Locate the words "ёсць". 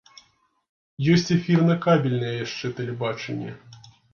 1.17-1.27